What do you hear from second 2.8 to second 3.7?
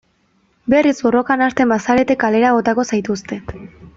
zaituztet.